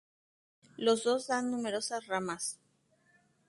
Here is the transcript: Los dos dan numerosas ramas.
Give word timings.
Los 0.77 1.03
dos 1.03 1.27
dan 1.27 1.51
numerosas 1.51 2.07
ramas. 2.07 2.57